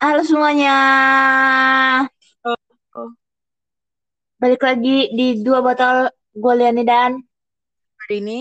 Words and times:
Halo 0.00 0.20
semuanya, 0.24 0.72
Oh, 2.44 2.56
oh, 2.96 3.10
balik 4.40 4.60
lagi 4.68 5.12
di 5.18 5.44
dua 5.44 5.58
botol 5.66 5.96
Goliani 6.32 6.82
dan 6.88 7.10
hari 8.00 8.16
ini 8.24 8.38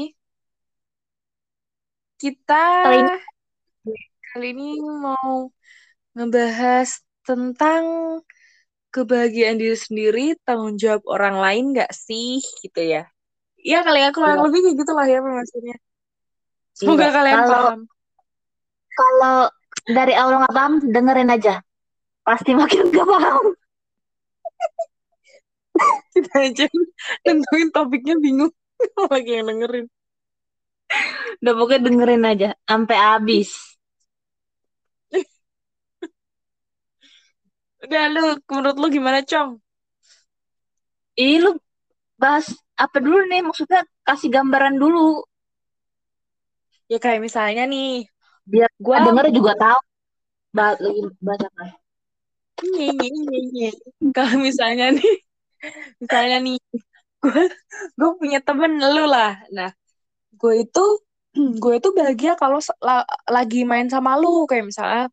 kita 2.20 2.64
kali 2.84 2.98
ini 3.00 3.96
kali 4.32 4.48
ini 4.56 4.68
mau 5.04 5.52
ngebahas 6.16 6.90
tentang 7.28 7.84
kebahagiaan 8.96 9.60
diri 9.62 9.78
sendiri, 9.78 10.26
tanggung 10.48 10.76
jawab 10.80 11.04
orang 11.06 11.36
lain 11.44 11.64
nggak 11.78 11.92
sih, 11.94 12.42
gitu 12.64 12.82
ya? 12.82 13.04
Iya 13.60 13.78
kali 13.86 14.00
ya, 14.04 14.10
kurang 14.16 14.40
ya, 14.40 14.44
lebih 14.48 14.60
kayak 14.66 14.76
gitu 14.82 14.92
lah 14.98 15.06
ya 15.12 15.20
maksudnya. 15.22 15.76
Semoga 16.74 17.06
iya. 17.06 17.16
kalian 17.16 17.40
Kalau 17.44 17.52
paham. 17.52 17.80
kalau 18.96 19.38
dari 19.86 20.14
awal 20.18 20.44
nggak 20.44 20.56
paham, 20.56 20.74
dengerin 20.94 21.30
aja. 21.32 21.54
Pasti 22.26 22.52
makin 22.54 22.92
gak 22.94 23.08
paham. 23.08 23.44
Kita 26.14 26.34
aja 26.46 26.66
nentuin 27.26 27.70
topiknya 27.72 28.16
bingung, 28.20 28.52
lagi 29.12 29.32
yang 29.40 29.48
dengerin. 29.50 29.86
Udah 31.42 31.54
pokoknya 31.56 31.82
dengerin 31.88 32.24
aja 32.32 32.50
sampai 32.68 32.98
habis. 32.98 33.50
Udah 37.84 38.04
lu, 38.14 38.24
menurut 38.52 38.78
lu 38.82 38.88
gimana, 38.92 39.20
Cong? 39.24 39.50
Ih 41.20 41.38
lu 41.44 41.52
bahas 42.22 42.48
apa 42.84 42.98
dulu 43.06 43.20
nih? 43.32 43.42
Maksudnya 43.48 43.82
kasih 44.08 44.30
gambaran 44.36 44.76
dulu 44.84 45.24
Ya 46.92 46.98
kayak 47.04 47.22
misalnya 47.22 47.64
nih, 47.70 48.10
biar 48.52 48.70
gua 48.82 48.98
denger 49.06 49.26
juga 49.38 49.54
tahu. 49.56 49.80
Bahas 50.58 50.78
lagi 50.82 51.02
bahas 51.22 51.42
apa. 51.46 51.64
Kalau 54.16 54.36
misalnya 54.42 54.86
nih, 54.98 55.14
misalnya 56.02 56.38
nih, 56.44 56.58
gue 57.24 57.44
gue 58.00 58.12
punya 58.20 58.40
temen 58.44 58.72
lu 58.80 59.06
lah. 59.08 59.40
Nah, 59.54 59.70
gue 60.36 60.54
itu 60.66 60.84
gue 61.64 61.74
itu 61.80 61.90
bahagia 61.96 62.34
kalau 62.40 62.60
la- 62.84 63.08
lagi 63.30 63.64
main 63.68 63.88
sama 63.88 64.18
lu. 64.22 64.46
Kayak 64.50 64.66
misalnya 64.72 65.04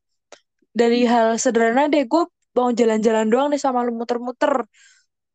dari 0.72 1.04
hal 1.08 1.36
sederhana 1.40 1.88
deh 1.92 2.04
gue 2.08 2.24
mau 2.56 2.72
jalan-jalan 2.72 3.26
doang 3.28 3.48
nih 3.52 3.60
sama 3.60 3.84
lu 3.86 3.92
muter-muter. 3.96 4.64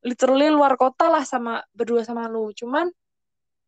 Literally 0.02 0.50
luar 0.50 0.74
kota 0.82 1.14
lah 1.14 1.22
sama 1.28 1.62
berdua 1.78 2.02
sama 2.02 2.26
lu. 2.26 2.50
Cuman 2.58 2.90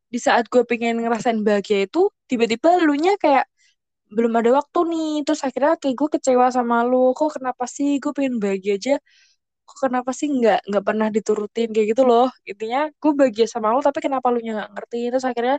di 0.09 0.19
saat 0.22 0.45
gue 0.50 0.61
pengen 0.66 1.02
ngerasain 1.02 1.41
bahagia 1.41 1.85
itu 1.89 2.09
tiba-tiba 2.29 2.77
lu 2.81 2.94
nya 2.97 3.17
kayak 3.17 3.50
belum 4.16 4.33
ada 4.39 4.50
waktu 4.59 4.80
nih. 4.92 5.11
Terus 5.25 5.42
akhirnya 5.47 5.73
kayak 5.81 5.95
gue 6.00 6.09
kecewa 6.19 6.45
sama 6.58 6.75
lu. 6.89 7.11
Kok 7.17 7.39
kenapa 7.42 7.66
sih? 7.75 7.97
Gue 8.03 8.11
pengen 8.17 8.38
bahagia 8.44 8.73
aja. 8.80 8.95
Kok 9.67 9.78
kenapa 9.89 10.11
sih 10.19 10.28
nggak 10.30 10.59
nggak 10.69 10.83
pernah 10.88 11.08
diturutin? 11.16 11.67
Kayak 11.73 11.88
gitu 11.97 12.03
loh. 12.09 12.28
Intinya 12.50 12.80
gue 13.02 13.11
bahagia 13.19 13.45
sama 13.50 13.67
lu 13.73 13.80
tapi 13.81 14.00
kenapa 14.06 14.28
lu 14.34 14.38
nggak 14.39 14.69
ngerti? 14.75 15.00
Terus 15.11 15.25
akhirnya 15.30 15.58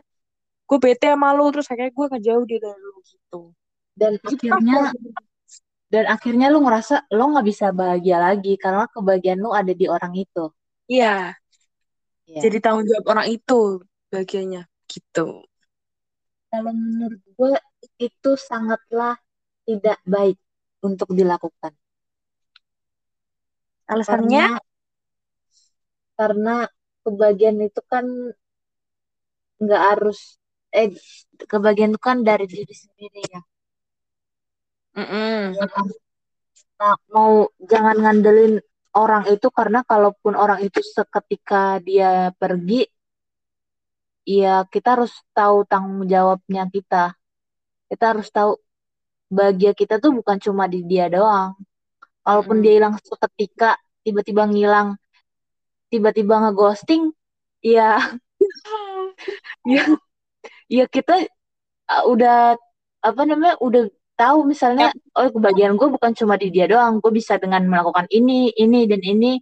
gue 0.67 0.77
bete 0.83 1.07
sama 1.11 1.29
lu. 1.37 1.45
Terus 1.53 1.67
akhirnya 1.71 1.91
gue 1.97 2.05
ngejauh 2.15 2.45
dia 2.49 2.59
dari 2.63 2.81
lu 2.81 2.99
gitu. 3.05 3.41
Dan 3.95 4.11
gitu 4.23 4.51
akhirnya 4.51 4.91
dan 5.85 6.05
akhirnya 6.11 6.47
lu 6.51 6.59
ngerasa 6.65 7.07
lo 7.13 7.23
nggak 7.31 7.45
bisa 7.47 7.69
bahagia 7.71 8.17
lagi 8.19 8.57
karena 8.57 8.89
kebahagiaan 8.89 9.39
lu 9.39 9.53
ada 9.53 9.71
di 9.71 9.85
orang 9.85 10.13
itu. 10.17 10.51
iya. 10.91 11.37
Iya. 12.25 12.41
jadi 12.49 12.57
tanggung 12.57 12.89
jawab 12.89 13.05
orang 13.05 13.27
itu 13.29 13.85
bagiannya 14.09 14.65
gitu. 14.89 15.45
Kalau 16.49 16.73
menurut 16.73 17.21
gue 17.21 17.53
itu 17.99 18.31
sangatlah 18.49 19.15
tidak 19.67 19.97
baik 20.05 20.37
untuk 20.85 21.09
dilakukan 21.13 21.73
alasannya 23.91 24.45
karena 24.49 24.61
karena 26.19 26.55
kebahagiaan 27.03 27.59
itu 27.67 27.81
kan 27.91 28.05
nggak 29.61 29.81
harus 29.89 30.19
eh 30.79 30.89
kebahagiaan 31.51 31.93
itu 31.95 32.01
kan 32.01 32.17
dari 32.29 32.45
diri 32.53 32.75
sendiri 32.83 33.21
ya. 33.33 33.41
Ya 35.59 35.65
kan? 35.73 35.85
Nah, 36.79 36.95
mau 37.15 37.33
jangan 37.71 37.95
ngandelin 38.03 38.53
orang 38.95 39.23
itu 39.33 39.47
karena 39.57 39.79
kalaupun 39.91 40.33
orang 40.43 40.59
itu 40.67 40.79
seketika 40.95 41.79
dia 41.87 42.31
pergi, 42.41 42.87
ya 44.27 44.63
kita 44.73 44.87
harus 44.95 45.13
tahu 45.37 45.57
tanggung 45.71 46.07
jawabnya 46.13 46.63
kita. 46.75 47.15
Kita 47.89 48.15
harus 48.15 48.27
tahu 48.33 48.57
bahagia 49.29 49.71
kita 49.73 49.97
tuh 50.01 50.13
bukan 50.13 50.37
cuma 50.41 50.65
di 50.69 50.85
dia 50.85 51.09
doang. 51.09 51.57
Kalaupun 52.25 52.57
Mm-mm. 52.57 52.65
dia 52.65 52.73
hilang 52.81 52.95
seketika, 53.01 53.77
tiba-tiba 54.01 54.49
ngilang, 54.49 54.97
tiba-tiba 55.93 56.41
ngeghosting, 56.49 57.13
ya 57.61 57.97
ya 59.73 59.83
ya 60.69 60.85
kita 60.89 61.25
uh, 61.89 62.03
udah 62.09 62.57
apa 63.05 63.21
namanya 63.25 63.57
udah 63.61 63.89
tahu 64.17 64.47
misalnya 64.47 64.89
oh 65.17 65.29
kebahagiaan 65.29 65.77
gue 65.77 65.89
bukan 65.91 66.11
cuma 66.17 66.39
di 66.39 66.49
dia 66.49 66.65
doang 66.65 67.01
gue 67.03 67.11
bisa 67.13 67.37
dengan 67.37 67.61
melakukan 67.67 68.07
ini 68.09 68.53
ini 68.55 68.87
dan 68.89 69.01
ini 69.03 69.37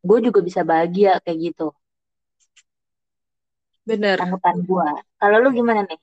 gue 0.00 0.18
juga 0.22 0.40
bisa 0.42 0.62
bahagia 0.66 1.18
kayak 1.22 1.38
gitu. 1.50 1.74
Bener. 3.86 4.18
Tanggapan 4.18 4.56
gue 4.62 4.90
kalau 5.18 5.36
lu 5.42 5.50
gimana 5.50 5.86
nih 5.86 5.98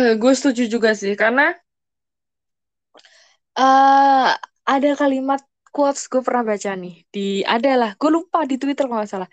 Eh, 0.00 0.12
gue 0.20 0.32
setuju 0.38 0.62
juga 0.72 0.90
sih 1.00 1.12
karena 1.22 1.52
eh 3.58 4.28
ada 4.72 4.88
kalimat 5.00 5.40
quotes 5.74 6.02
gue 6.12 6.20
pernah 6.26 6.44
baca 6.50 6.70
nih 6.82 6.94
di 7.14 7.20
adalah 7.54 7.88
gue 8.00 8.10
lupa 8.16 8.38
di 8.50 8.56
Twitter 8.60 8.84
kalau 8.88 9.00
nggak 9.04 9.12
salah. 9.12 9.30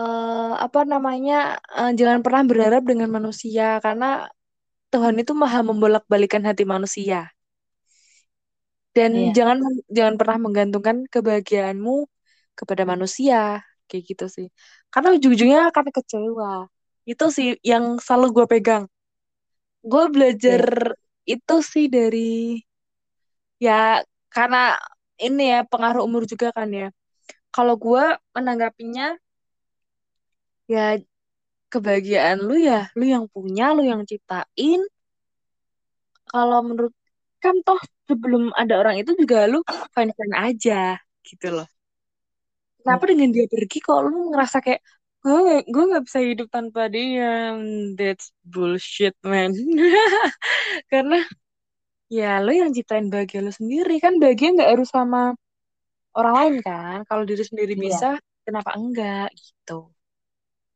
Eh 0.00 0.52
apa 0.66 0.80
namanya 0.92 1.34
eh, 1.78 1.90
jangan 1.98 2.20
pernah 2.24 2.42
berharap 2.50 2.82
dengan 2.90 3.08
manusia 3.16 3.64
karena 3.84 4.06
Tuhan 4.92 5.16
itu 5.22 5.32
maha 5.42 5.60
membolak-balikan 5.68 6.42
hati 6.48 6.64
manusia. 6.74 7.18
Dan 8.96 9.12
iya. 9.12 9.32
jangan 9.36 9.58
jangan 9.96 10.14
pernah 10.20 10.38
menggantungkan 10.44 10.96
kebahagiaanmu 11.12 12.08
kepada 12.58 12.82
manusia 12.88 13.60
kayak 13.88 14.02
gitu 14.10 14.24
sih. 14.36 14.46
Karena 14.92 15.08
ujung-ujungnya 15.16 15.60
akan 15.70 15.86
kecewa. 15.96 16.52
Itu 17.04 17.24
sih 17.36 17.60
yang 17.62 18.00
selalu 18.02 18.26
gue 18.36 18.46
pegang 18.52 18.84
gue 19.82 20.04
belajar 20.14 20.62
iya. 21.26 21.36
itu 21.36 21.56
sih 21.60 21.86
dari 21.90 22.60
ya 23.60 24.04
karena 24.32 24.76
ini 25.16 25.42
ya 25.52 25.60
pengaruh 25.64 26.04
umur 26.04 26.28
juga 26.28 26.52
kan 26.52 26.68
ya. 26.70 26.88
Kalau 27.54 27.74
gue 27.80 28.04
menanggapinya 28.36 29.16
ya 30.68 31.00
kebahagiaan 31.72 32.42
lu 32.42 32.56
ya 32.60 32.90
lu 32.98 33.04
yang 33.08 33.24
punya 33.32 33.72
lu 33.72 33.82
yang 33.84 34.04
ciptain. 34.04 34.80
Kalau 36.26 36.60
menurut 36.66 36.92
kan 37.40 37.54
toh 37.62 37.78
sebelum 38.08 38.50
ada 38.54 38.74
orang 38.80 39.00
itu 39.00 39.14
juga 39.16 39.46
lu 39.46 39.62
fine 39.94 40.12
fine 40.12 40.36
aja 40.36 40.98
gitu 41.24 41.48
loh. 41.54 41.68
Kenapa 42.82 43.02
iya 43.06 43.10
dengan 43.10 43.30
dia 43.34 43.46
pergi 43.50 43.78
kok 43.82 43.98
lu 44.06 44.30
ngerasa 44.30 44.62
kayak 44.62 44.80
gue 45.26 45.66
gue 45.66 45.84
nggak 45.90 46.04
bisa 46.06 46.20
hidup 46.22 46.46
tanpa 46.54 46.86
dia 46.86 47.58
that's 47.98 48.30
bullshit 48.46 49.18
man. 49.26 49.50
Karena 50.92 51.18
ya 52.06 52.38
lu 52.38 52.54
yang 52.54 52.70
ciptain 52.70 53.10
bahagia 53.10 53.42
lu 53.42 53.50
sendiri. 53.50 53.98
Kan 53.98 54.22
bahagia 54.22 54.54
nggak 54.54 54.70
harus 54.78 54.86
sama 54.94 55.34
orang 56.14 56.34
lain 56.38 56.54
kan? 56.62 56.98
Kalau 57.10 57.26
diri 57.26 57.42
sendiri 57.42 57.74
iya. 57.74 57.82
bisa 57.82 58.08
kenapa 58.46 58.78
enggak? 58.78 59.34
Gitu. 59.34 59.90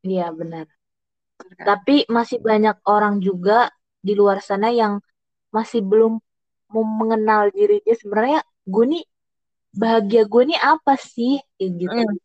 Iya 0.02 0.34
benar. 0.34 0.66
Kan 1.38 1.66
tapi 1.70 2.10
masih 2.10 2.42
banyak 2.42 2.76
orang 2.90 3.22
juga 3.22 3.70
di 4.02 4.18
luar 4.18 4.42
sana 4.42 4.74
yang 4.74 4.98
masih 5.54 5.86
belum 5.86 6.18
mau 6.74 6.82
mengenal 6.82 7.54
diri 7.54 7.78
dia. 7.86 7.94
Sebenarnya 7.94 8.42
gue 8.66 8.84
nih 8.98 9.04
bahagia 9.78 10.26
gue 10.26 10.42
nih 10.50 10.58
apa 10.58 10.98
sih? 10.98 11.38
Kayak 11.54 11.70
gitu. 11.78 12.02
Mm, 12.02 12.18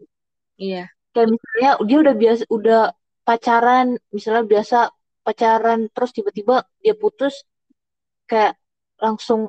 iya 0.58 0.86
kayak 1.16 1.28
misalnya 1.32 1.72
dia 1.88 1.98
udah 2.04 2.16
biasa 2.20 2.44
udah 2.52 2.82
pacaran 3.24 3.88
misalnya 4.12 4.44
biasa 4.44 4.78
pacaran 5.24 5.80
terus 5.96 6.12
tiba-tiba 6.12 6.68
dia 6.84 6.94
putus 6.94 7.48
kayak 8.28 8.60
langsung 9.00 9.48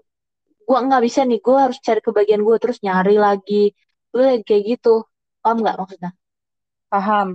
gua 0.63 0.79
nggak 0.87 1.03
bisa 1.03 1.27
nih 1.27 1.43
gua 1.43 1.69
harus 1.69 1.79
cari 1.83 2.01
kebahagiaan 2.03 2.43
gue 2.47 2.57
terus 2.63 2.79
nyari 2.87 3.17
lagi. 3.19 3.75
Gue 4.11 4.41
kayak 4.49 4.63
gitu. 4.65 5.05
Paham 5.45 5.61
nggak 5.61 5.77
maksudnya? 5.77 6.11
Paham. 6.89 7.29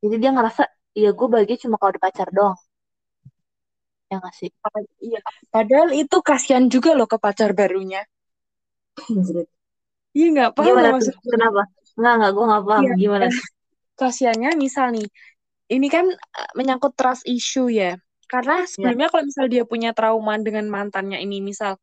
Jadi 0.00 0.16
dia 0.16 0.30
ngerasa 0.32 0.62
iya 0.96 1.12
gue 1.12 1.28
bahagia 1.28 1.56
cuma 1.68 1.76
kalau 1.76 1.92
di 1.92 2.00
pacar 2.00 2.28
doang. 2.32 2.56
Ya 4.08 4.18
nggak 4.18 4.34
sih? 4.34 4.50
Iya. 5.04 5.20
Padahal 5.52 5.92
itu 5.92 6.16
kasihan 6.24 6.64
juga 6.72 6.96
loh 6.96 7.04
ke 7.04 7.20
pacar 7.20 7.52
barunya. 7.52 8.02
Iya 10.16 10.26
nggak 10.34 10.50
paham 10.56 10.66
gimana 10.66 10.88
maksudnya. 10.96 11.22
Kenapa 11.22 11.62
nggak 11.98 12.12
nggak 12.18 12.30
gue 12.36 12.44
nggak 12.50 12.64
paham. 12.68 12.82
Iya. 12.84 12.94
Gimana? 13.00 13.26
Tuh 13.98 14.04
kasihannya 14.08 14.50
misal 14.56 14.86
nih 14.96 15.06
ini 15.74 15.86
kan 15.94 16.06
eh, 16.10 16.50
menyangkut 16.58 16.92
trust 16.98 17.24
issue 17.28 17.68
ya. 17.72 17.96
Karena 18.30 18.62
ya 18.78 18.90
sebelumnya 18.92 19.08
kalau 19.12 19.24
misal 19.30 19.46
dia 19.52 19.64
punya 19.66 19.90
trauma 19.96 20.34
dengan 20.40 20.66
mantannya 20.70 21.18
ini 21.24 21.42
misal 21.42 21.76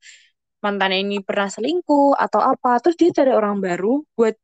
mantannya 0.65 0.99
ini 1.05 1.17
pernah 1.27 1.49
selingkuh 1.51 2.17
atau 2.17 2.41
apa 2.41 2.81
terus 2.83 2.97
dia 3.01 3.11
cari 3.13 3.31
orang 3.35 3.61
baru 3.61 4.03
buat 4.17 4.35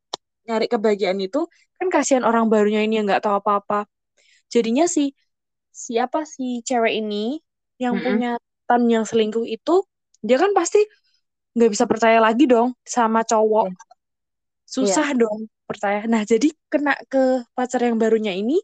nyari 0.48 0.66
kebahagiaan 0.72 1.20
itu 1.20 1.46
kan 1.78 1.88
kasihan 1.92 2.24
orang 2.28 2.46
barunya 2.52 2.80
ini 2.86 3.00
yang 3.02 3.06
nggak 3.08 3.24
tahu 3.24 3.36
apa-apa. 3.42 3.88
Jadinya 4.52 4.86
si 4.90 5.12
siapa 5.74 6.24
si 6.28 6.62
cewek 6.68 6.94
ini 7.02 7.40
yang 7.82 7.98
Mm-mm. 7.98 8.04
punya 8.04 8.30
tan 8.68 8.86
yang 8.88 9.04
selingkuh 9.08 9.44
itu 9.48 9.84
dia 10.24 10.38
kan 10.40 10.52
pasti 10.56 10.80
nggak 11.56 11.70
bisa 11.74 11.84
percaya 11.90 12.18
lagi 12.22 12.44
dong 12.50 12.74
sama 12.86 13.22
cowok. 13.26 13.68
Iya. 13.70 13.74
susah 14.74 15.08
dong 15.20 15.40
percaya 15.68 15.98
nah 16.12 16.22
jadi 16.32 16.48
kena 16.72 16.92
ke 17.12 17.44
pacar 17.56 17.80
yang 17.86 17.96
barunya 18.02 18.32
ini 18.36 18.60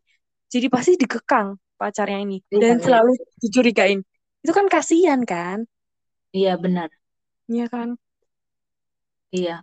jadi 0.52 0.66
pasti 0.74 0.92
dikekang 1.00 1.56
pacarnya 1.80 2.18
ini 2.26 2.36
Iya, 2.52 2.58
dan 2.62 2.74
iya. 2.76 2.84
selalu 2.84 3.10
dicurigain 3.42 4.00
itu 4.44 4.52
kan 4.58 4.66
kasihan 4.74 5.20
kan 5.24 5.58
Iya 6.36 6.50
benar. 6.64 6.88
Iya 7.50 7.64
kan 7.74 7.88
Iya. 9.36 9.62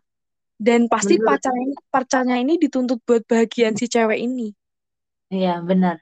dan 0.67 0.81
pasti 0.93 1.15
pacarnya 1.27 1.61
ini 1.67 1.75
pacarnya 1.93 2.35
ini 2.43 2.53
dituntut 2.63 2.99
buat 3.07 3.23
bahagian 3.31 3.73
si 3.79 3.85
cewek 3.93 4.19
ini 4.27 4.47
iya 5.35 5.49
benar. 5.69 5.95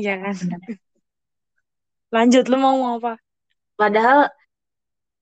Iya 0.00 0.12
kan 0.22 0.34
Benar. 0.40 0.60
lanjut 2.14 2.44
lu 2.50 2.56
mau 2.58 2.74
ngomong 2.74 2.92
apa 3.02 3.12
Padahal 3.80 4.28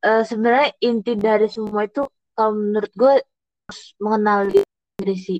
eh, 0.06 0.22
sebenarnya 0.28 0.68
inti 0.88 1.12
dari 1.18 1.46
semua 1.50 1.82
itu 1.88 2.02
kalau 2.34 2.52
menurut 2.54 2.92
gue 2.94 3.14
harus 3.66 3.80
mengenal 4.02 4.38
diri 4.52 4.66
sih. 5.26 5.38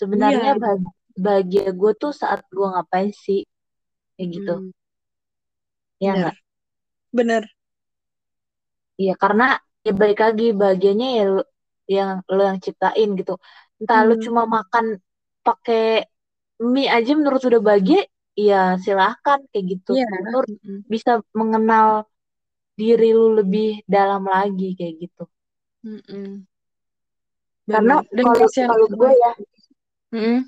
Sebenarnya 0.00 0.48
Iya. 0.48 0.60
bah- 0.62 0.94
bahagia 1.24 1.62
gue 1.80 1.90
tuh 2.02 2.12
saat 2.20 2.40
gue 2.56 2.66
ngapain 2.72 3.10
sih 3.24 3.38
kayak 4.16 4.30
gitu. 4.36 4.50
Hmm, 4.50 4.70
Ya 6.00 6.12
bener 6.12 6.16
enggak? 6.16 6.36
bener 7.12 7.44
Iya 9.00 9.12
karena 9.22 9.44
ya 9.86 9.90
balik 10.00 10.18
lagi 10.24 10.44
bahagianya 10.60 11.06
ya 11.18 11.22
lu, 11.34 11.40
yang 11.96 12.10
lo 12.34 12.40
yang 12.48 12.58
ciptain 12.66 13.08
gitu. 13.18 13.32
Entah 13.80 13.98
lu 14.08 14.12
Hmm, 14.12 14.24
cuma 14.24 14.42
makan 14.56 14.86
pakai 15.46 15.78
mie 16.74 16.88
aja 16.96 17.10
menurut 17.18 17.42
udah 17.48 17.60
bahagia, 17.68 17.98
ya 18.48 18.54
silahkan 18.84 19.40
kayak 19.50 19.64
gitu. 19.72 19.90
iya 19.90 20.04
Lu 20.28 20.34
harus 20.40 20.52
Mm-mm. 20.52 20.84
bisa 20.94 21.10
mengenal 21.40 21.88
diri 22.80 23.06
lu 23.18 23.24
lebih 23.38 23.66
dalam 23.94 24.22
lagi 24.34 24.64
kayak 24.78 24.94
gitu. 25.02 25.22
Karena 27.70 27.94
dan 28.10 28.24
kalau 28.26 28.48
kalau 28.50 28.86
gue 28.90 29.10
ya 29.14 29.30
Mm-mm. 30.10 30.38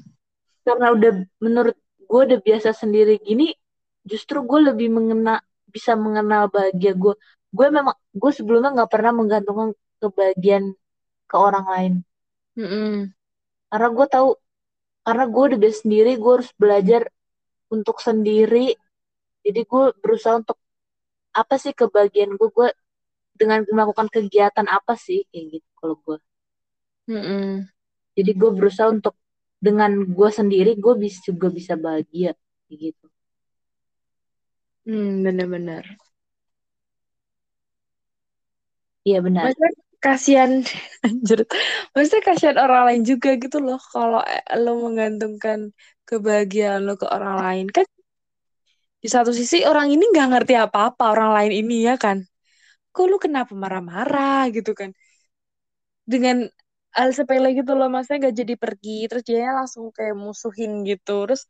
karena 0.67 0.87
udah 0.95 1.13
menurut 1.39 1.77
gue 2.11 2.21
udah 2.29 2.41
biasa 2.43 2.75
sendiri 2.75 3.19
gini, 3.23 3.55
justru 4.05 4.43
gue 4.43 4.61
lebih 4.69 4.89
mengena 4.93 5.41
bisa 5.71 5.97
mengenal 5.97 6.51
bahagia 6.53 6.93
gue. 6.99 7.15
Gue 7.53 7.67
memang 7.71 7.97
gue 8.13 8.31
sebelumnya 8.35 8.71
nggak 8.77 8.91
pernah 8.93 9.13
menggantungkan 9.15 9.71
kebahagiaan 10.03 10.75
ke 11.31 11.37
orang 11.39 11.67
lain. 11.73 11.93
Mm-mm. 12.59 13.15
Karena 13.71 13.89
gue 13.97 14.07
tahu 14.11 14.29
karena 15.07 15.25
gue 15.27 15.43
udah 15.49 15.59
biasa 15.63 15.79
sendiri, 15.87 16.11
gue 16.19 16.33
harus 16.37 16.51
belajar 16.59 17.03
untuk 17.73 17.97
sendiri. 18.03 18.77
Jadi 19.43 19.61
gue 19.67 19.85
berusaha 20.03 20.39
untuk 20.43 20.59
apa 21.35 21.55
sih 21.59 21.73
kebahagiaan 21.75 22.37
gue? 22.37 22.49
Gue 22.53 22.69
dengan 23.39 23.65
melakukan 23.67 24.07
kegiatan 24.13 24.67
apa 24.69 24.95
sih 24.95 25.25
kayak 25.33 25.59
gitu 25.59 25.69
kalau 25.81 25.97
gue. 26.05 26.19
Mm-mm. 27.11 27.43
Jadi 28.19 28.31
gue 28.41 28.51
berusaha 28.59 28.89
untuk 28.97 29.15
dengan 29.67 29.93
gue 30.17 30.31
sendiri 30.39 30.71
gue 30.85 30.95
bisa 31.05 31.19
juga 31.31 31.49
bisa 31.59 31.75
bahagia 31.85 32.31
kayak 32.69 32.79
gitu. 32.85 33.07
Hmm, 34.87 35.25
bener-bener 35.25 35.99
Iya 39.07 39.19
benar. 39.27 39.45
maksudnya 39.45 39.71
kasihan 40.05 40.51
anjir 41.07 41.39
maksudnya 41.95 42.23
kasihan 42.29 42.59
orang 42.65 42.83
lain 42.89 43.03
juga 43.11 43.29
gitu 43.43 43.57
loh 43.67 43.79
kalau 43.93 44.21
eh, 44.33 44.43
lo 44.63 44.71
menggantungkan 44.85 45.59
kebahagiaan 46.09 46.81
lo 46.87 46.93
ke 47.01 47.07
orang 47.17 47.37
lain 47.45 47.67
kan 47.77 47.87
di 49.03 49.09
satu 49.11 49.31
sisi 49.35 49.57
orang 49.71 49.89
ini 49.95 50.05
nggak 50.13 50.27
ngerti 50.33 50.55
apa-apa 50.65 51.03
orang 51.15 51.31
lain 51.37 51.53
ini 51.61 51.75
ya 51.89 51.95
kan 52.05 52.19
kok 52.95 53.07
lu 53.11 53.17
kenapa 53.25 53.53
marah-marah 53.63 54.51
gitu 54.57 54.73
kan 54.81 54.91
dengan 56.07 56.47
hal 56.99 57.09
sepele 57.19 57.49
gitu 57.59 57.73
loh 57.79 57.87
maksudnya 57.93 58.19
gak 58.29 58.37
jadi 58.41 58.55
pergi 58.63 58.91
terus 59.09 59.25
dia 59.29 59.39
langsung 59.59 59.85
kayak 59.97 60.15
musuhin 60.25 60.73
gitu 60.91 61.13
terus 61.27 61.43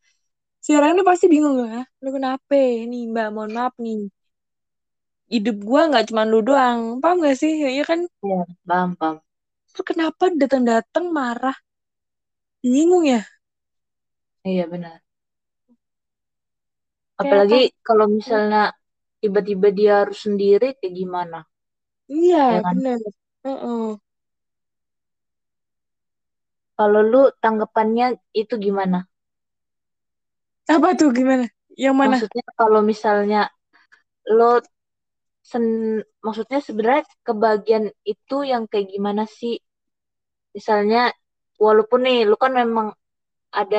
si 0.65 0.71
orang 0.79 0.91
ini 0.97 1.03
pasti 1.11 1.27
bingung 1.35 1.57
lah 1.65 1.83
lu 2.03 2.09
kenapa 2.17 2.55
nih 2.91 3.03
mbak 3.13 3.27
mohon 3.35 3.53
maaf 3.59 3.75
nih 3.85 3.99
hidup 5.35 5.57
gua 5.69 5.83
nggak 5.91 6.07
cuma 6.09 6.23
lu 6.31 6.39
doang 6.49 6.81
paham 7.03 7.17
gak 7.27 7.37
sih 7.41 7.53
ya 7.79 7.85
kan 7.91 8.01
Iya 8.25 8.41
paham 8.69 8.91
paham. 9.01 9.17
terus 9.75 9.85
kenapa 9.91 10.25
datang-datang 10.41 11.05
marah 11.17 11.57
bingung 12.63 13.05
ya 13.07 13.21
Iya 14.45 14.71
benar. 14.73 15.03
Apalagi 17.23 17.61
kalau 17.87 18.07
misalnya 18.17 18.63
tiba-tiba 19.23 19.69
dia 19.79 19.93
harus 20.05 20.19
sendiri 20.27 20.67
kayak 20.79 20.95
gimana? 21.01 21.39
iya 22.15 22.39
Ya 22.53 22.59
kan? 22.65 22.77
bener 22.83 22.99
Heeh. 23.45 23.99
Kalau 26.83 27.01
lu 27.13 27.23
tanggapannya 27.45 28.07
itu 28.43 28.55
gimana? 28.67 28.99
apa 30.75 30.89
tuh 30.99 31.09
gimana 31.19 31.45
yang 31.83 31.95
mana 32.01 32.19
Maksudnya 32.19 32.45
kalau 32.61 32.81
misalnya 32.91 33.41
lo 34.37 34.53
sen 35.51 35.65
maksudnya 36.27 36.61
sebenarnya 36.67 37.05
kebahagiaan 37.27 37.87
itu 38.13 38.37
yang 38.53 38.65
kayak 38.71 38.89
gimana 38.95 39.25
sih? 39.39 39.55
Misalnya 40.57 41.01
walaupun 41.65 42.01
nih 42.07 42.19
lu 42.31 42.37
kan 42.43 42.53
memang 42.63 42.89
ada 43.61 43.79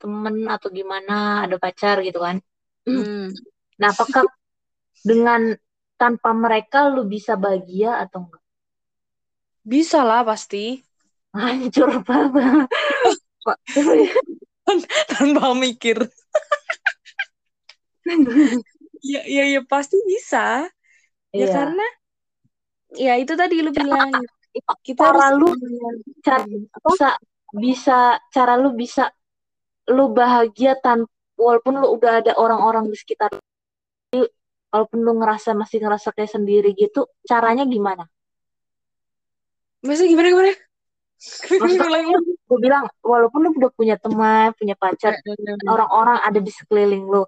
temen 0.00 0.36
atau 0.54 0.68
gimana, 0.78 1.12
ada 1.44 1.56
pacar 1.64 1.96
gitu 2.08 2.20
kan. 2.26 2.36
hmm. 2.86 3.36
Nah, 3.80 3.90
apakah 3.94 4.24
dengan 5.10 5.42
tanpa 6.00 6.30
mereka 6.44 6.80
lu 6.94 7.02
bisa 7.14 7.34
bahagia 7.44 7.90
atau 8.04 8.18
enggak? 8.24 8.42
bisa 9.72 9.98
lah 10.08 10.20
pasti 10.30 10.56
Hancur 11.34 11.90
banget. 12.06 12.70
Pak. 13.44 13.58
tanpa 15.12 15.52
mikir 15.52 16.00
ya 19.04 19.20
ya 19.28 19.44
ya 19.52 19.60
pasti 19.68 20.00
bisa 20.08 20.64
ya 21.34 21.44
Iya. 21.44 21.52
karena 21.52 21.86
ya 22.96 23.12
itu 23.20 23.32
tadi 23.36 23.60
lu 23.60 23.68
bilang 23.74 24.08
kita 24.80 25.02
Cara 25.12 25.34
harus 25.34 25.36
lu 25.36 25.48
cara 26.24 26.44
bisa 26.48 27.08
bisa 27.52 27.98
cara 28.32 28.54
lu 28.56 28.72
bisa 28.72 29.12
lu 29.92 30.08
bahagia 30.16 30.80
tan 30.80 31.04
walaupun 31.36 31.84
lu 31.84 31.92
udah 32.00 32.24
ada 32.24 32.32
orang-orang 32.40 32.88
di 32.88 32.96
sekitar 32.96 33.28
lu, 34.14 34.24
walaupun 34.72 34.98
lu 35.04 35.12
ngerasa 35.20 35.52
masih 35.52 35.82
ngerasa 35.82 36.14
kayak 36.14 36.30
sendiri 36.30 36.70
gitu, 36.72 37.10
caranya 37.26 37.66
gimana? 37.68 38.06
maksudnya 39.84 40.16
gimana 40.16 40.28
gimana 40.32 40.50
Gue 42.48 42.58
bilang 42.60 42.84
walaupun 43.00 43.38
lu 43.44 43.50
udah 43.56 43.72
punya 43.72 43.96
teman, 43.96 44.52
punya 44.58 44.74
pacar, 44.76 45.12
orang-orang 45.64 46.18
ada 46.20 46.38
di 46.40 46.52
sekeliling 46.52 47.04
lu, 47.08 47.24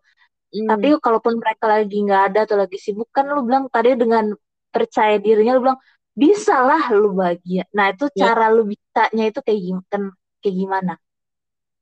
Hmm. 0.47 0.69
tapi 0.71 0.95
kalaupun 1.03 1.43
mereka 1.43 1.67
lagi 1.69 1.97
nggak 2.07 2.23
ada 2.33 2.39
atau 2.47 2.57
lagi 2.57 2.79
sibuk 2.79 3.11
kan 3.11 3.27
lu 3.29 3.43
bilang 3.45 3.67
tadi 3.69 3.99
dengan 3.99 4.31
percaya 4.71 5.19
dirinya 5.19 5.59
lu 5.59 5.61
bilang 5.69 5.81
bisa 6.15 6.63
lah 6.63 6.89
lu 6.95 7.13
bahagia. 7.13 7.67
Nah 7.77 7.93
itu 7.93 8.07
Ya. 8.15 8.31
cara 8.31 8.49
lu 8.55 8.63
bisanya 8.65 9.25
itu 9.29 9.41
kayak 9.43 9.61
gimana? 9.61 10.09
Kayak 10.41 10.57
gimana? 10.63 10.93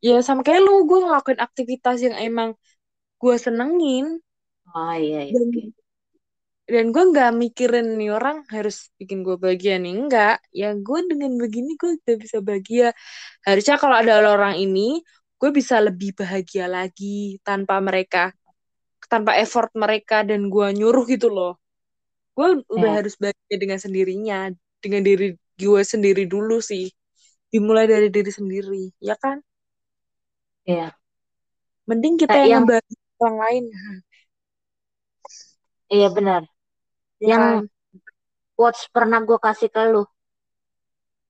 ya 0.05 0.21
sama 0.21 0.45
kayak 0.45 0.61
lu 0.65 0.85
gue 0.85 0.99
ngelakuin 1.01 1.41
aktivitas 1.41 1.97
yang 2.05 2.17
emang 2.21 2.53
gue 3.21 3.35
senengin 3.41 4.21
Oh 4.75 4.95
iya, 4.97 5.29
iya. 5.29 5.33
dan. 5.33 5.73
Dan 6.73 6.85
gue 6.94 7.02
nggak 7.12 7.30
mikirin 7.42 7.87
nih 8.00 8.11
orang 8.16 8.37
harus 8.54 8.88
bikin 8.99 9.18
gue 9.26 9.37
bahagia 9.42 9.75
nih. 9.83 9.92
Enggak 10.00 10.35
ya 10.61 10.66
gue 10.87 10.99
dengan 11.11 11.30
begini 11.42 11.71
gue 11.80 11.90
udah 12.00 12.16
bisa 12.25 12.38
bahagia. 12.49 12.87
Harusnya 13.47 13.76
kalau 13.83 13.97
ada 14.00 14.12
orang 14.37 14.56
ini 14.64 15.00
gue 15.40 15.50
bisa 15.59 15.76
lebih 15.87 16.11
bahagia 16.21 16.64
lagi 16.76 17.38
tanpa 17.47 17.75
mereka 17.85 18.33
tanpa 19.12 19.33
effort 19.42 19.71
mereka 19.76 20.16
dan 20.28 20.49
gue 20.52 20.66
nyuruh 20.78 21.04
gitu 21.12 21.28
loh. 21.37 21.52
Gue 22.37 22.62
udah 22.76 22.90
Ya. 22.90 22.99
harus 23.02 23.14
bahagia 23.23 23.56
dengan 23.62 23.78
sendirinya 23.83 24.37
dengan 24.85 25.02
diri 25.09 25.37
gue 25.61 25.83
sendiri 25.87 26.25
dulu 26.30 26.59
sih. 26.62 26.90
Dimulai 27.52 27.87
dari 27.90 28.09
diri 28.12 28.30
sendiri 28.35 28.90
ya 29.02 29.14
kan? 29.21 29.38
Iya. 30.66 30.94
mending 31.88 32.14
kita 32.23 32.37
Kayak 32.37 32.49
yang 32.52 32.64
yang 32.64 32.64
orang 33.21 33.37
lain. 33.44 33.64
Iya 35.94 36.09
benar. 36.16 36.42
Ya 37.21 37.37
Yang 37.37 37.68
quotes 38.56 38.83
pernah 38.94 39.21
gue 39.28 39.38
kasih 39.47 39.68
ke 39.75 39.83
lu. 39.92 40.02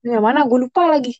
yang 0.07 0.23
mana 0.25 0.39
gue 0.49 0.59
lupa 0.63 0.81
lagi 0.93 1.11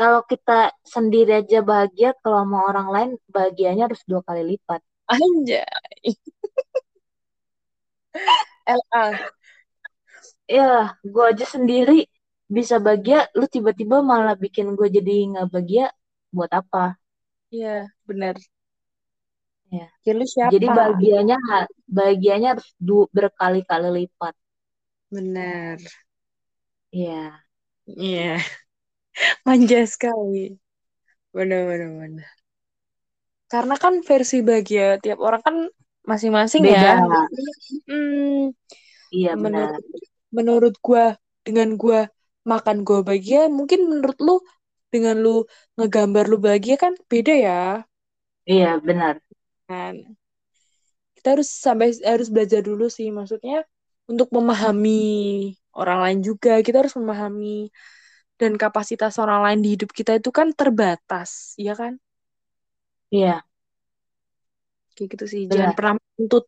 Kalau 0.00 0.20
kita 0.30 0.58
sendiri 0.94 1.30
aja 1.40 1.58
bahagia, 1.70 2.08
kalau 2.22 2.38
sama 2.42 2.58
orang 2.70 2.88
lain 2.94 3.10
bahagianya 3.34 3.82
harus 3.86 4.00
dua 4.10 4.20
kali 4.28 4.42
lipat. 4.50 4.80
anjay 5.12 5.64
LA 8.66 9.04
ya 10.56 10.62
gue 11.12 11.24
aja 11.30 11.44
sendiri 11.54 11.92
bisa 12.56 12.76
bahagia 12.84 13.18
lu 13.38 13.44
tiba-tiba 13.54 13.96
malah 14.10 14.34
bikin 14.44 14.66
gue 14.78 14.88
jadi 14.96 15.12
nggak 15.30 15.46
bahagia 15.52 15.84
buat 16.36 16.50
apa 16.60 16.78
Iya, 17.54 17.68
benar. 18.08 18.36
Ya 19.76 19.86
lu 20.18 20.24
jadi 20.50 20.66
siapa? 20.66 20.74
bahagianya 20.76 21.36
bahagianya 21.96 22.46
harus 22.52 22.68
du 22.86 22.94
berkali-kali 23.16 23.88
lipat 23.98 24.34
Benar. 25.12 25.80
Iya 26.92 27.44
Iya, 27.86 28.38
manja 29.46 29.78
sekali. 29.92 30.58
Benar, 31.34 31.64
benar. 32.00 32.24
Karena 33.52 33.74
kan 33.82 33.94
versi 34.08 34.36
bahagia 34.48 34.84
tiap 35.02 35.18
orang 35.26 35.42
kan 35.46 35.56
masing-masing 36.10 36.64
ya. 36.74 36.84
Hmm, 37.88 38.52
iya 39.16 39.30
benar 39.42 39.72
menurut 39.72 39.84
menurut 40.36 40.74
gua 40.86 41.04
dengan 41.46 41.68
gua 41.82 42.00
makan 42.50 42.76
gua 42.86 42.98
bahagia, 43.06 43.40
mungkin 43.58 43.80
menurut 43.90 44.18
lu 44.26 44.34
dengan 44.92 45.14
lu 45.24 45.30
ngegambar 45.76 46.24
lu 46.30 46.36
bahagia 46.44 46.74
kan 46.84 46.92
beda 47.10 47.32
ya. 47.46 47.52
iya 48.50 48.68
benar 48.86 49.14
Kan. 49.68 50.16
Kita 51.12 51.36
harus 51.36 51.48
sampai 51.52 51.92
harus 52.00 52.32
belajar 52.32 52.64
dulu 52.64 52.88
sih, 52.88 53.12
maksudnya 53.12 53.68
untuk 54.08 54.32
memahami 54.32 55.52
orang 55.76 55.98
lain 56.00 56.18
juga 56.24 56.64
kita 56.64 56.80
harus 56.80 56.96
memahami 56.96 57.68
dan 58.40 58.56
kapasitas 58.56 59.20
orang 59.20 59.44
lain 59.44 59.60
di 59.60 59.68
hidup 59.76 59.90
kita 59.92 60.16
itu 60.16 60.32
kan 60.32 60.56
terbatas, 60.56 61.52
ya 61.60 61.76
kan? 61.76 62.00
iya. 63.12 63.44
Kayak 64.96 65.08
gitu 65.14 65.24
sih, 65.28 65.42
benar. 65.46 65.54
Jangan 65.54 65.72
pernah 65.76 65.94
menuntut. 65.98 66.44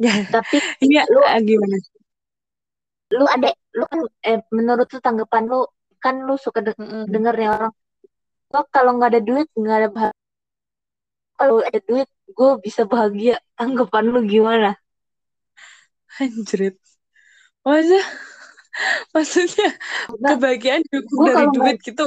Ya, 0.00 0.14
tapi 0.26 0.56
iya 0.90 1.02
lu 1.06 1.20
ah, 1.22 1.38
gimana? 1.38 1.76
lu 3.14 3.24
ada 3.30 3.48
lu 3.78 3.84
kan 3.86 4.00
eh, 4.26 4.38
menurut 4.50 4.88
lu 4.90 4.98
tanggapan 4.98 5.42
lu 5.46 5.60
kan 6.02 6.14
lu 6.26 6.34
suka 6.34 6.60
de 6.66 6.72
denger 7.06 7.34
nih 7.38 7.48
orang 7.54 7.72
gua 8.54 8.62
kalau 8.70 8.94
nggak 8.94 9.10
ada 9.18 9.22
duit 9.26 9.48
nggak 9.58 9.78
ada 9.82 9.88
bahagia. 9.90 10.22
Kalau 11.34 11.58
ada 11.66 11.80
duit 11.82 12.08
gue 12.30 12.50
bisa 12.62 12.86
bahagia. 12.86 13.42
Tanggapan 13.58 14.04
lu 14.14 14.22
gimana? 14.22 14.78
Anjrit. 16.22 16.78
Masa, 17.66 17.98
maksudnya 19.10 19.68
karena 20.06 20.28
kebahagiaan 20.38 20.82
gue 20.86 21.26
dari 21.26 21.46
duit 21.50 21.78
gitu. 21.82 22.06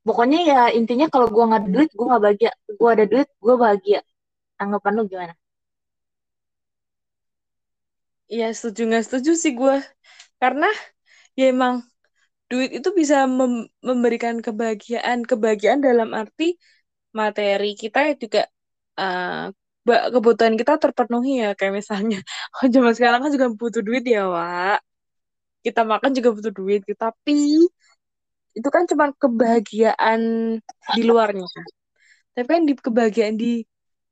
pokoknya 0.00 0.40
ya 0.50 0.60
intinya 0.72 1.06
kalau 1.12 1.28
gue 1.28 1.44
nggak 1.46 1.60
ada 1.62 1.70
duit 1.72 1.90
gue 1.96 2.04
nggak 2.04 2.22
bahagia. 2.26 2.52
Gue 2.76 2.88
ada 2.92 3.04
duit 3.08 3.28
gue 3.40 3.54
bahagia. 3.56 4.00
Tanggapan 4.60 4.92
lu 4.92 5.02
gimana? 5.08 5.34
Ya 8.28 8.52
setuju. 8.52 8.92
Nggak 8.92 9.04
setuju 9.08 9.32
sih 9.40 9.56
gue. 9.56 9.76
Karena 10.36 10.68
ya 11.32 11.48
emang 11.48 11.80
duit 12.50 12.70
itu 12.78 12.88
bisa 13.00 13.16
mem- 13.38 13.68
memberikan 13.88 14.36
kebahagiaan. 14.46 15.18
Kebahagiaan 15.30 15.80
dalam 15.88 16.08
arti 16.20 16.44
materi 17.18 17.66
kita 17.82 17.98
juga 18.22 18.40
uh, 19.00 19.50
kebutuhan 20.14 20.54
kita 20.60 20.72
terpenuhi 20.82 21.30
ya. 21.42 21.48
Kayak 21.58 21.74
misalnya, 21.80 22.18
oh 22.56 22.66
zaman 22.74 22.92
sekarang 22.98 23.20
kan 23.24 23.30
juga 23.36 23.48
butuh 23.60 23.82
duit 23.86 24.04
ya, 24.14 24.20
Wak. 24.34 24.78
Kita 25.64 25.80
makan 25.92 26.10
juga 26.16 26.30
butuh 26.36 26.52
duit. 26.58 26.80
Tapi 27.02 27.32
itu 28.56 28.68
kan 28.74 28.82
cuma 28.90 29.04
kebahagiaan 29.14 30.20
di 30.96 31.02
luarnya. 31.08 31.46
Tapi 32.34 32.48
kan 32.48 32.62
di 32.68 32.74
kebahagiaan 32.76 33.36
di 33.42 33.64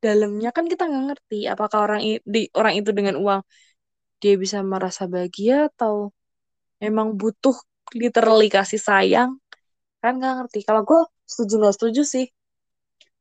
dalamnya 0.04 0.50
kan 0.56 0.64
kita 0.70 0.86
nggak 0.86 1.04
ngerti 1.10 1.36
apakah 1.50 1.78
orang 1.86 2.00
di 2.22 2.40
orang 2.54 2.74
itu 2.78 2.90
dengan 2.94 3.18
uang 3.18 3.42
dia 4.22 4.34
bisa 4.38 4.58
merasa 4.62 5.02
bahagia 5.10 5.70
atau 5.70 6.14
emang 6.82 7.08
butuh 7.20 7.56
literally 7.96 8.48
kasih 8.52 8.80
sayang 8.80 9.30
kan 10.02 10.12
nggak 10.18 10.34
ngerti. 10.44 10.60
Kalau 10.66 10.82
gue 10.86 11.00
setuju 11.26 11.54
nggak 11.60 11.74
setuju 11.76 12.02
sih. 12.06 12.26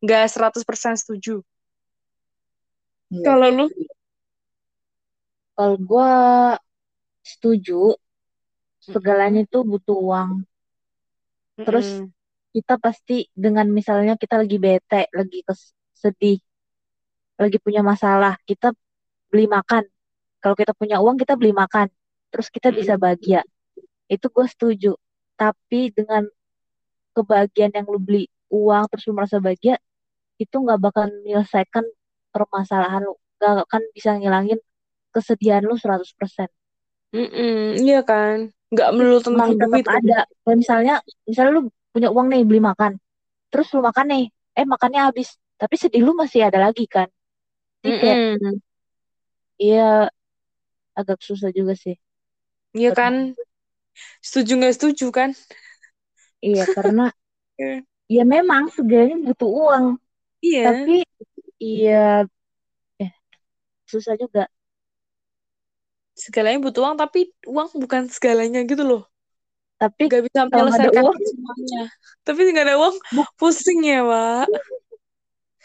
Nggak 0.03 0.29
100% 0.29 0.95
setuju. 0.97 1.41
Iya. 3.11 3.23
kalau 3.25 3.47
lu? 3.49 3.65
Kalau 5.55 5.75
gue 5.79 6.09
setuju 7.25 7.97
segalanya 8.83 9.41
itu 9.47 9.59
butuh 9.65 9.97
uang. 9.97 10.31
Terus 11.65 11.87
Mm-mm. 11.87 12.13
kita 12.55 12.77
pasti 12.79 13.27
dengan 13.33 13.67
misalnya 13.69 14.13
kita 14.15 14.35
lagi 14.41 14.57
bete 14.57 15.09
lagi 15.13 15.39
sedih 15.93 16.37
lagi 17.37 17.57
punya 17.61 17.81
masalah 17.85 18.33
kita 18.49 18.73
beli 19.29 19.45
makan. 19.49 19.83
Kalau 20.41 20.55
kita 20.57 20.73
punya 20.77 21.01
uang 21.01 21.17
kita 21.21 21.33
beli 21.39 21.53
makan. 21.53 21.89
Terus 22.29 22.47
kita 22.53 22.69
bisa 22.69 22.97
bahagia 23.01 23.41
itu 24.07 24.25
gue 24.27 24.45
setuju. 24.47 24.91
Tapi 25.37 25.93
dengan 25.93 26.25
kebahagiaan 27.13 27.73
yang 27.77 27.87
lu 27.87 27.99
beli 28.01 28.25
uang 28.49 28.87
terus 28.89 29.03
lu 29.09 29.13
merasa 29.17 29.37
bahagia 29.37 29.75
itu 30.37 30.53
nggak 30.53 30.79
bakal 30.79 31.09
menyelesaikan 31.23 31.85
permasalahan 32.31 33.05
lu. 33.05 33.15
Nggak 33.37 33.69
akan 33.69 33.81
bisa 33.93 34.09
ngilangin 34.17 34.59
kesedihan 35.13 35.61
lu 35.65 35.77
100% 35.77 36.49
Mm-mm. 37.15 37.79
iya 37.79 38.03
kan? 38.03 38.51
Nggak 38.69 38.89
melulu 38.93 39.19
tentang 39.23 39.55
duit 39.55 39.85
kan? 39.87 40.03
ada. 40.03 40.27
Kayak 40.43 40.57
misalnya 40.59 40.95
misalnya 41.23 41.51
lu 41.55 41.61
punya 41.95 42.09
uang 42.11 42.27
nih 42.27 42.43
beli 42.43 42.61
makan. 42.61 42.99
Terus 43.47 43.67
lu 43.73 43.79
makan 43.79 44.05
nih 44.11 44.23
eh 44.57 44.65
makannya 44.67 45.01
habis. 45.07 45.39
Tapi 45.57 45.75
sedih 45.79 46.03
lu 46.05 46.13
masih 46.13 46.45
ada 46.45 46.59
lagi 46.61 46.85
kan? 46.85 47.07
Iya 49.57 50.11
agak 50.93 51.19
susah 51.23 51.49
juga 51.55 51.73
sih. 51.73 51.95
Iya 52.75 52.91
kan 52.93 53.33
setuju 54.21 54.51
nggak 54.59 54.75
setuju 54.75 55.05
kan? 55.13 55.29
Iya 56.43 56.63
karena 56.75 57.05
Iya. 57.57 57.81
ya 58.05 58.23
memang 58.23 58.69
segalanya 58.69 59.17
butuh 59.17 59.49
uang. 59.49 59.85
Iya. 60.45 60.63
Tapi 60.69 60.93
iya 61.57 62.25
eh, 63.01 63.11
susah 63.89 64.13
juga. 64.21 64.45
Segalanya 66.17 66.61
butuh 66.61 66.81
uang 66.85 66.97
tapi 66.97 67.29
uang 67.45 67.77
bukan 67.81 68.09
segalanya 68.09 68.61
gitu 68.65 68.85
loh. 68.85 69.01
Tapi 69.77 70.09
nggak 70.09 70.23
bisa 70.25 70.39
menyelesaikan 70.49 71.03
uang 71.05 71.17
semuanya. 71.21 71.81
Tapi 72.25 72.39
nggak 72.53 72.65
ada 72.65 72.75
uang 72.81 72.95
pusing 73.37 73.79
ya 73.85 74.01
pak 74.05 74.49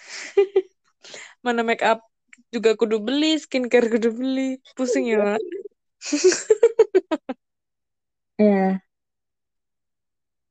mana 1.45 1.61
make 1.65 1.83
up 1.85 2.05
juga 2.53 2.77
kudu 2.77 3.01
beli 3.01 3.37
skincare 3.41 3.89
kudu 3.93 4.13
beli. 4.13 4.61
Pusing 4.77 5.09
ya 5.13 5.17
pak 5.21 5.41
ya 8.39 8.81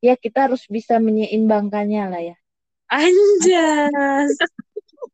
ya 0.02 0.14
kita 0.18 0.50
harus 0.50 0.66
bisa 0.66 0.98
menyeimbangkannya 0.98 2.04
lah 2.10 2.22
ya. 2.22 2.36
Anjas. 2.92 4.34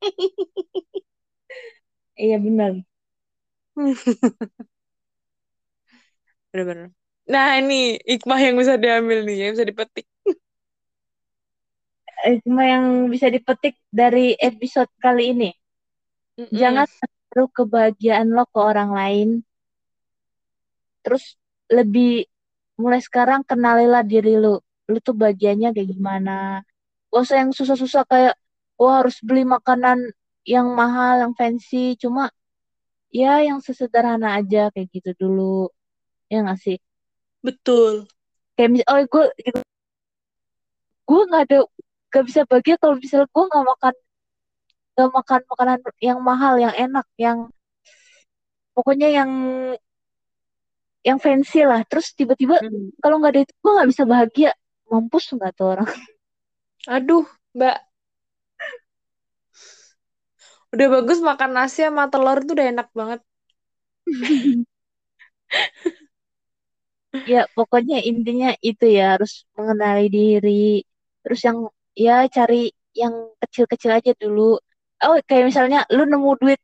Iya 2.18 2.42
benar. 2.42 2.82
Bener-bener 6.50 6.90
nah 7.28 7.60
ini 7.60 8.00
hikmah 8.08 8.40
yang 8.40 8.56
bisa 8.56 8.80
diambil 8.80 9.28
nih 9.28 9.36
yang 9.38 9.52
bisa 9.54 9.68
dipetik. 9.68 10.08
Cuma 12.48 12.64
yang 12.64 13.12
bisa 13.12 13.28
dipetik 13.28 13.76
dari 13.92 14.34
episode 14.40 14.88
kali 15.04 15.36
ini. 15.36 15.52
Mm-mm. 16.38 16.54
jangan 16.54 16.88
taruh 17.34 17.50
kebahagiaan 17.52 18.32
lo 18.32 18.48
ke 18.48 18.60
orang 18.62 18.90
lain. 18.96 19.30
Terus 21.04 21.36
lebih 21.68 22.30
mulai 22.78 23.02
sekarang 23.02 23.42
kenalilah 23.44 24.06
diri 24.06 24.38
lu. 24.38 24.62
Lu 24.88 24.98
tuh 25.04 25.18
bagiannya 25.18 25.74
kayak 25.76 25.90
gimana? 25.92 26.62
Gak 27.12 27.22
usah 27.26 27.38
yang 27.44 27.52
susah-susah 27.52 28.04
kayak 28.08 28.36
wah 28.80 29.04
harus 29.04 29.18
beli 29.26 29.44
makanan 29.44 30.14
yang 30.48 30.72
mahal 30.72 31.28
yang 31.28 31.34
fancy. 31.36 31.98
Cuma 32.00 32.30
ya 33.12 33.42
yang 33.44 33.60
sesederhana 33.60 34.38
aja 34.40 34.70
kayak 34.72 34.88
gitu 34.94 35.12
dulu. 35.18 35.68
Ya 36.32 36.46
nggak 36.46 36.60
sih? 36.62 36.78
Betul. 37.42 38.08
Kayak 38.56 38.70
mis 38.72 38.84
oh 38.88 39.02
gue 39.02 39.26
gitu. 39.44 39.60
Gue 41.08 41.22
nggak 41.28 41.44
ada 41.52 41.60
gak 42.08 42.24
bisa 42.24 42.42
bahagia 42.48 42.76
kalau 42.80 42.96
misalnya 42.96 43.28
gue 43.28 43.44
nggak 43.52 43.66
makan 43.68 43.94
nggak 44.98 45.10
makan 45.14 45.42
makanan 45.46 45.78
yang 46.02 46.20
mahal 46.24 46.54
yang 46.58 46.74
enak 46.74 47.06
yang 47.22 47.38
pokoknya 48.74 49.14
yang 49.14 49.32
yang 51.08 51.18
fancy 51.26 51.60
lah. 51.70 51.82
Terus 51.90 52.08
tiba-tiba 52.20 52.56
Hmm. 52.64 52.92
kalau 53.04 53.16
nggak 53.20 53.32
ada 53.34 53.42
itu 53.46 53.54
gue 53.64 53.72
nggak 53.76 53.90
bisa 53.94 54.04
bahagia. 54.12 54.50
Mampus 54.92 55.24
nggak 55.36 55.52
tuh 55.58 55.68
orang. 55.74 55.90
Aduh 56.96 57.26
mbak. 57.58 57.78
Udah 60.74 60.88
bagus 60.96 61.20
makan 61.30 61.52
nasi 61.58 61.80
sama 61.88 62.04
telur 62.12 62.38
itu 62.44 62.52
udah 62.56 62.68
enak 62.74 62.88
banget. 63.00 63.20
Ya 67.32 67.40
pokoknya 67.56 67.96
intinya 68.10 68.48
itu 68.70 68.84
ya 68.98 69.04
harus 69.18 69.32
mengenali 69.58 70.04
diri. 70.16 70.52
Terus 71.24 71.40
yang 71.48 71.58
ya 72.06 72.14
cari 72.36 72.56
yang 73.02 73.14
kecil-kecil 73.42 73.92
aja 73.98 74.12
dulu. 74.22 74.42
Oh 75.04 75.16
kayak 75.28 75.44
misalnya 75.50 75.78
lu 75.96 76.04
nemu 76.12 76.30
duit 76.42 76.60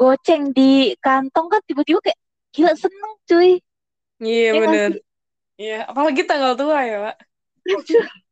goceng 0.00 0.42
di 0.56 0.62
kantong 1.04 1.46
kan 1.52 1.60
tiba-tiba 1.68 2.00
kayak 2.06 2.20
gila 2.54 2.72
seneng 2.84 3.12
cuy 3.28 3.50
Iya 4.24 4.50
ya 4.52 4.58
nggak 4.62 4.78
bener. 4.78 4.90
Iya, 5.60 5.74
apalagi 5.90 6.22
tanggal 6.30 6.52
tua 6.60 6.78
ya, 6.90 6.94
Pak. 7.04 7.16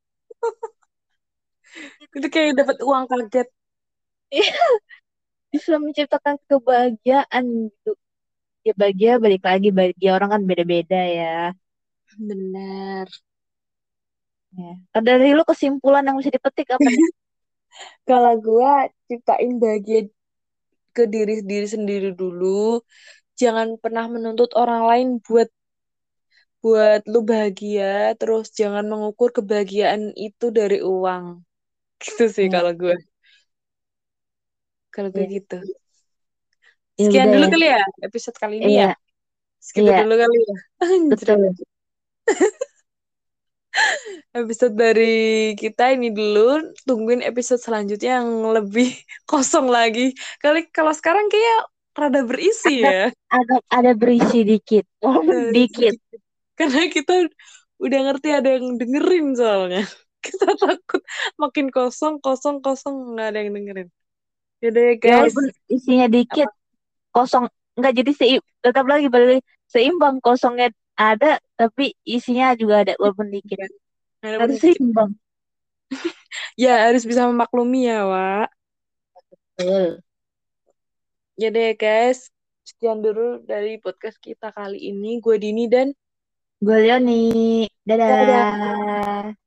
Itu 2.16 2.26
kayak 2.34 2.52
dapat 2.60 2.76
uang 2.86 3.04
kaget. 3.10 3.46
bisa 5.52 5.72
menciptakan 5.84 6.36
kebahagiaan 6.48 7.44
gitu 7.70 7.90
ya 8.66 8.72
bahagia 8.80 9.12
balik 9.24 9.42
lagi 9.50 9.68
bahagia 9.78 10.10
orang 10.16 10.30
kan 10.34 10.42
beda-beda 10.50 10.98
ya 11.18 11.26
Bener. 12.18 13.08
ya 14.58 14.70
Kalau 14.92 15.04
dari 15.10 15.28
lu 15.36 15.42
kesimpulan 15.50 16.04
yang 16.06 16.16
bisa 16.20 16.30
dipetik 16.36 16.68
apa 16.76 16.88
nih 16.94 17.04
Kalau 18.08 18.32
gua 18.46 18.72
ciptain 19.08 19.52
bahagia 19.62 20.00
ke 20.96 21.04
diri 21.14 21.34
diri 21.50 21.68
sendiri 21.76 22.08
dulu. 22.20 22.80
Jangan 23.40 23.68
pernah 23.82 24.06
menuntut 24.14 24.50
orang 24.62 24.82
lain 24.90 25.08
buat 25.26 25.48
buat 26.64 27.04
lu 27.04 27.20
bahagia. 27.28 28.16
Terus 28.16 28.48
jangan 28.56 28.88
mengukur 28.88 29.36
kebahagiaan 29.36 30.16
itu 30.16 30.48
dari 30.48 30.80
uang. 30.80 31.44
Gitu 32.00 32.24
sih 32.32 32.48
ya 32.48 32.56
kalau 32.56 32.72
gue. 32.72 32.96
Kalau 34.88 35.12
gue 35.12 35.28
ya, 35.28 35.36
gitu. 35.36 35.58
ya 36.96 37.04
Sekian 37.10 37.26
udah 37.28 37.34
dulu 37.34 37.44
ya 37.44 37.50
kali 37.50 37.66
ya 37.66 37.82
episode 38.06 38.36
kali 38.38 38.54
ini 38.62 38.78
iya 38.78 38.94
ya. 38.94 38.96
Segitu 39.60 39.90
iya 39.90 40.06
dulu 40.06 40.14
kali 40.16 40.36
ya. 40.40 40.56
Betul 41.12 41.36
Episode 44.30 44.74
dari 44.78 45.52
kita 45.58 45.90
ini 45.90 46.14
dulu. 46.14 46.72
Tungguin 46.86 47.26
episode 47.26 47.58
selanjutnya 47.58 48.22
yang 48.22 48.54
lebih 48.54 48.94
kosong 49.30 49.66
lagi. 49.68 50.14
Kali 50.38 50.70
kalau 50.70 50.94
sekarang 50.94 51.26
kayak 51.26 51.68
rada 51.94 52.22
berisi 52.26 52.82
ya. 52.82 53.10
ada 53.30 53.56
ada 53.70 53.92
berisi 53.94 54.46
dikit 54.46 54.86
dikit. 55.54 55.98
Karena 56.58 56.86
kita 56.88 57.14
udah 57.82 58.00
ngerti 58.10 58.28
ada 58.30 58.48
yang 58.56 58.78
dengerin 58.78 59.34
soalnya. 59.34 59.82
Kita 60.24 60.56
takut 60.56 61.04
makin 61.36 61.68
kosong, 61.68 62.16
kosong, 62.24 62.64
kosong 62.64 63.12
nggak 63.12 63.28
ada 63.34 63.38
yang 63.44 63.52
dengerin. 63.52 63.88
Yaudah 64.64 64.82
ya 64.88 64.94
ya 65.04 65.16
guys. 65.20 65.20
walaupun 65.20 65.46
isinya 65.68 66.06
dikit 66.08 66.48
Apa? 66.48 66.56
kosong 67.12 67.44
nggak 67.76 67.92
jadi 68.00 68.12
seim 68.16 68.42
tetap 68.64 68.86
lagi 68.88 69.12
balik 69.12 69.44
seimbang 69.68 70.22
kosongnya 70.24 70.72
ada 70.96 71.36
tapi 71.58 71.92
isinya 72.06 72.56
juga 72.56 72.86
ada 72.86 72.92
walaupun 72.96 73.28
dikit 73.28 73.68
Walaupun 74.24 74.40
harus 74.40 74.58
seimbang 74.62 75.10
Ya 76.56 76.88
harus 76.88 77.04
bisa 77.04 77.26
memaklumi 77.28 77.86
ya, 77.90 78.06
Wak. 78.08 78.48
betul 79.58 80.00
Ya 81.34 81.50
deh 81.50 81.74
guys, 81.74 82.30
sekian 82.62 83.02
dulu 83.02 83.42
dari 83.42 83.82
podcast 83.82 84.22
kita 84.22 84.54
kali 84.54 84.78
ini. 84.78 85.18
Gue 85.18 85.34
Dini 85.42 85.66
dan 85.66 85.90
gue 86.62 86.76
Leoni 86.84 87.66
dadah. 87.86 88.08
dadah 88.08 89.43